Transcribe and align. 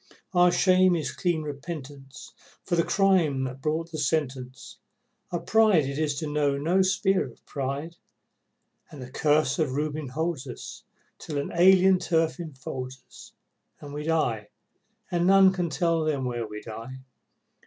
Our 0.33 0.51
shame 0.51 0.95
is 0.95 1.11
clean 1.11 1.43
repentance 1.43 2.33
for 2.63 2.75
the 2.75 2.83
crime 2.83 3.43
that 3.43 3.61
brought 3.61 3.91
the 3.91 3.99
sentence, 3.99 4.79
Our 5.31 5.39
pride 5.41 5.85
it 5.85 5.99
is 5.99 6.15
to 6.15 6.27
know 6.27 6.57
no 6.57 6.81
spur 6.81 7.25
of 7.25 7.45
pride, 7.45 7.97
And 8.89 8.99
the 8.99 9.11
Curse 9.11 9.59
of 9.59 9.73
Reuben 9.73 10.07
holds 10.07 10.47
us 10.47 10.83
till 11.19 11.37
an 11.37 11.51
alien 11.53 11.99
turf 11.99 12.39
enfolds 12.39 13.03
us 13.07 13.33
And 13.79 13.93
we 13.93 14.01
die, 14.05 14.49
and 15.11 15.27
none 15.27 15.53
can 15.53 15.69
tell 15.69 16.03
Them 16.03 16.25
where 16.25 16.47
we 16.47 16.63
died. 16.63 17.03